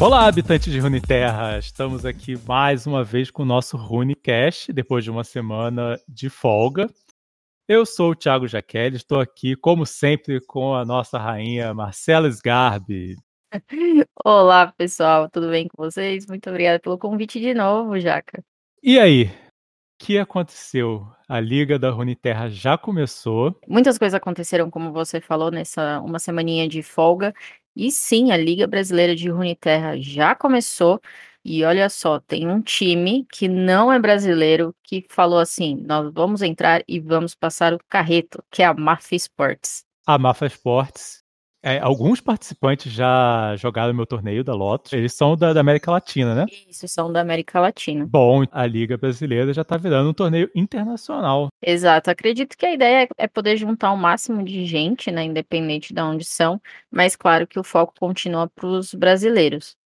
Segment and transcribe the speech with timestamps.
[0.00, 1.58] Olá, habitantes de Runeterra!
[1.58, 6.88] Estamos aqui mais uma vez com o nosso Runecast, depois de uma semana de folga.
[7.66, 13.16] Eu sou o Thiago Jaqueline, estou aqui, como sempre, com a nossa rainha Marcela Sgarbi.
[14.24, 16.26] Olá, pessoal, tudo bem com vocês?
[16.28, 18.40] Muito obrigada pelo convite de novo, Jaca.
[18.80, 19.30] E aí, o
[19.98, 21.08] que aconteceu?
[21.28, 23.58] A Liga da Runeterra já começou.
[23.66, 27.34] Muitas coisas aconteceram, como você falou, nessa uma semaninha de folga.
[27.78, 31.00] E sim, a Liga Brasileira de Runeterra já começou.
[31.44, 36.42] E olha só, tem um time que não é brasileiro que falou assim: nós vamos
[36.42, 39.84] entrar e vamos passar o carreto, que é a Mafia Sports.
[40.04, 41.22] A Mafia Sports
[41.62, 44.92] é, alguns participantes já jogaram meu torneio da Lotus.
[44.92, 46.46] Eles são da, da, América Latina, né?
[46.68, 48.06] Isso, são da América Latina.
[48.08, 51.48] Bom, a Liga Brasileira já tá virando um torneio internacional.
[51.60, 52.10] Exato.
[52.10, 55.24] Acredito que a ideia é poder juntar o máximo de gente, né?
[55.24, 56.60] Independente de onde são.
[56.90, 59.76] Mas claro que o foco continua para os brasileiros.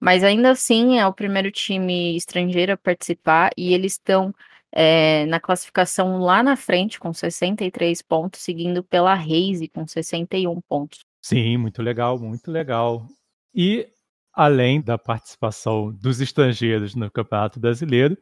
[0.00, 4.32] Mas ainda assim é o primeiro time estrangeiro a participar e eles estão
[4.70, 11.05] é, na classificação lá na frente com 63 pontos, seguindo pela Reise com 61 pontos.
[11.26, 13.04] Sim, muito legal, muito legal.
[13.52, 13.88] E
[14.32, 18.16] além da participação dos estrangeiros no Campeonato Brasileiro,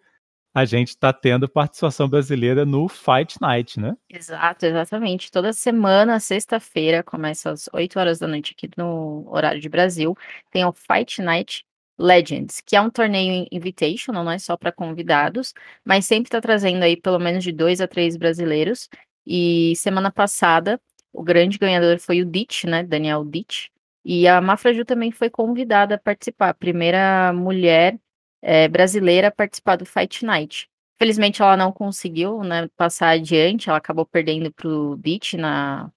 [0.55, 3.95] a gente está tendo participação brasileira no Fight Night, né?
[4.09, 5.31] Exato, exatamente.
[5.31, 10.17] Toda semana, sexta-feira, começa às 8 horas da noite aqui no horário de Brasil,
[10.51, 11.63] tem o Fight Night
[11.99, 15.53] Legends, que é um torneio invitational, não é só para convidados,
[15.85, 18.89] mas sempre está trazendo aí pelo menos de dois a três brasileiros.
[19.27, 20.81] E semana passada
[21.15, 22.83] o grande ganhador foi o Ditch, né?
[22.83, 23.69] Daniel Ditch.
[24.05, 27.99] E a Mafraju também foi convidada a participar, a primeira mulher
[28.43, 30.69] é, brasileira a participar do Fight Night.
[30.99, 35.91] Felizmente ela não conseguiu né, passar adiante, ela acabou perdendo para o Ditch na,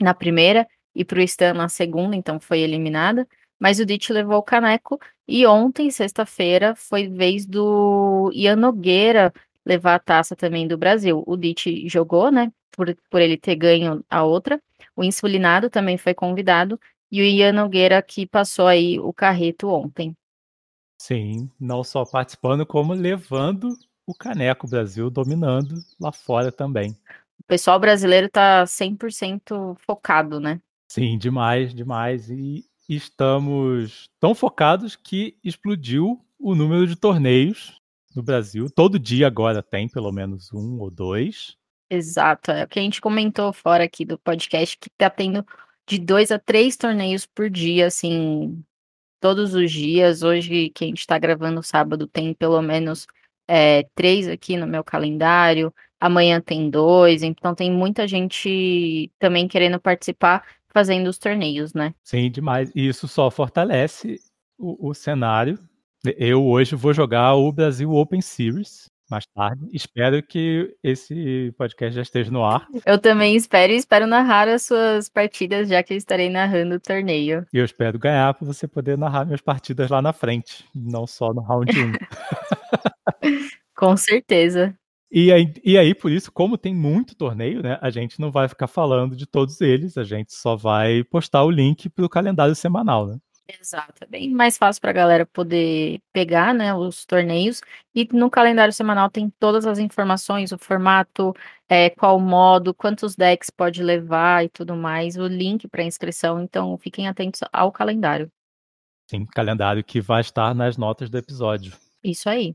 [0.00, 3.26] na primeira e para o Stan na segunda, então foi eliminada.
[3.58, 9.32] Mas o Ditch levou o caneco e ontem, sexta-feira, foi vez do Ian Nogueira
[9.64, 11.22] levar a taça também do Brasil.
[11.26, 12.52] O Ditch jogou, né?
[12.70, 14.60] por, por ele ter ganho a outra.
[14.96, 16.80] O Insulinado também foi convidado.
[17.10, 20.16] E o Ian Nogueira que passou aí o carreto ontem.
[20.98, 23.76] Sim, não só participando, como levando
[24.06, 26.96] o Caneco Brasil, dominando lá fora também.
[27.38, 30.60] O pessoal brasileiro tá 100% focado, né?
[30.88, 32.28] Sim, demais, demais.
[32.30, 37.79] E estamos tão focados que explodiu o número de torneios
[38.14, 38.68] no Brasil.
[38.70, 41.56] Todo dia agora tem pelo menos um ou dois.
[41.88, 45.44] Exato, é o que a gente comentou fora aqui do podcast, que tá tendo
[45.88, 48.62] de dois a três torneios por dia, assim,
[49.20, 50.22] todos os dias.
[50.22, 53.08] Hoje, que a gente tá gravando sábado, tem pelo menos
[53.48, 55.74] é, três aqui no meu calendário.
[55.98, 61.92] Amanhã tem dois, então tem muita gente também querendo participar, fazendo os torneios, né?
[62.04, 62.70] Sim, demais.
[62.74, 64.20] E isso só fortalece
[64.56, 65.58] o, o cenário.
[66.02, 69.66] Eu hoje vou jogar o Brasil Open Series, mais tarde.
[69.70, 72.66] Espero que esse podcast já esteja no ar.
[72.86, 76.80] Eu também espero e espero narrar as suas partidas, já que eu estarei narrando o
[76.80, 77.44] torneio.
[77.52, 81.34] E eu espero ganhar para você poder narrar minhas partidas lá na frente, não só
[81.34, 81.92] no round 1.
[83.76, 84.74] Com certeza.
[85.12, 88.48] E aí, e aí, por isso, como tem muito torneio, né, a gente não vai
[88.48, 92.54] ficar falando de todos eles, a gente só vai postar o link para o calendário
[92.54, 93.18] semanal, né?
[93.58, 97.60] Exato, é bem mais fácil para a galera poder pegar, né, os torneios.
[97.94, 101.34] E no calendário semanal tem todas as informações, o formato,
[101.68, 106.40] é, qual modo, quantos decks pode levar e tudo mais, o link para inscrição.
[106.42, 108.30] Então, fiquem atentos ao calendário.
[109.10, 111.72] Sim, calendário que vai estar nas notas do episódio.
[112.04, 112.54] Isso aí.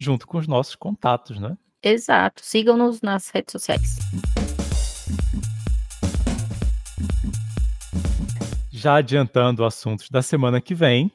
[0.00, 1.56] Junto com os nossos contatos, né?
[1.82, 2.44] Exato.
[2.44, 3.98] Sigam-nos nas redes sociais.
[8.80, 11.12] Já adiantando assuntos da semana que vem,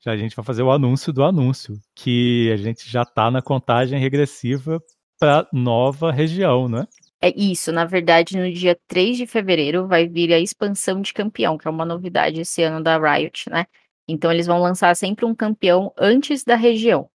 [0.00, 3.40] já a gente vai fazer o anúncio do anúncio, que a gente já está na
[3.40, 4.82] contagem regressiva
[5.18, 6.86] para nova região, né?
[7.22, 11.56] É isso, na verdade, no dia 3 de fevereiro vai vir a expansão de campeão,
[11.58, 13.66] que é uma novidade esse ano da Riot, né?
[14.08, 17.08] Então eles vão lançar sempre um campeão antes da região.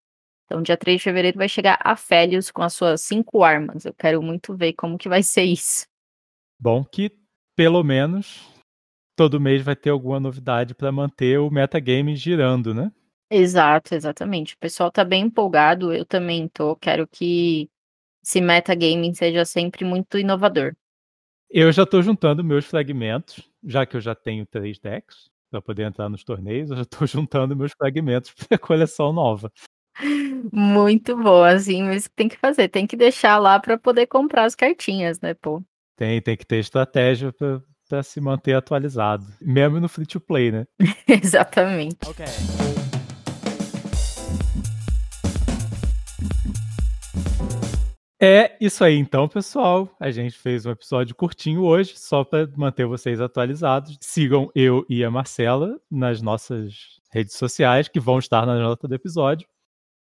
[0.45, 3.87] Então, dia 3 de fevereiro vai chegar a Félios com as suas cinco armas.
[3.87, 5.87] Eu quero muito ver como que vai ser isso.
[6.61, 7.11] Bom, que
[7.57, 8.54] pelo menos
[9.17, 12.91] todo mês vai ter alguma novidade para manter o metagame girando, né?
[13.31, 14.55] Exato, exatamente.
[14.55, 16.77] O pessoal tá bem empolgado, eu também tô.
[16.77, 17.69] Quero que
[18.25, 20.75] esse metagaming seja sempre muito inovador.
[21.51, 25.85] Eu já estou juntando meus fragmentos, já que eu já tenho três decks para poder
[25.85, 29.51] entrar nos torneios, eu já estou juntando meus fragmentos para a coleção nova.
[30.53, 34.55] Muito bom, assim, mas tem que fazer, tem que deixar lá para poder comprar as
[34.55, 35.63] cartinhas, né, pô?
[35.97, 37.63] Tem, tem que ter estratégia para
[38.03, 40.67] se manter atualizado, mesmo no free to play, né?
[41.07, 41.99] Exatamente.
[42.07, 42.25] Ok.
[48.27, 49.95] É isso aí então, pessoal.
[50.01, 53.99] A gente fez um episódio curtinho hoje, só para manter vocês atualizados.
[54.01, 58.95] Sigam eu e a Marcela nas nossas redes sociais, que vão estar na nota do
[58.95, 59.47] episódio,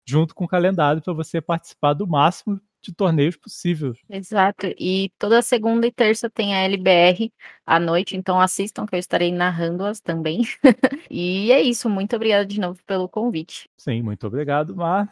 [0.05, 3.93] junto com o calendário para você participar do máximo de torneios possível.
[4.09, 4.67] Exato.
[4.77, 7.31] E toda segunda e terça tem a LBR
[7.65, 10.41] à noite, então assistam que eu estarei narrando-as também.
[11.09, 11.89] e é isso.
[11.89, 13.69] Muito obrigada de novo pelo convite.
[13.77, 15.07] Sim, muito obrigado, Mar.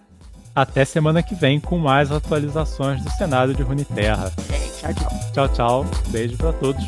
[0.55, 4.31] Até semana que vem com mais atualizações do cenário de Runeterra.
[4.51, 5.31] É, tchau, tchau.
[5.33, 5.85] Tchau, tchau.
[6.09, 6.83] Beijo para todos.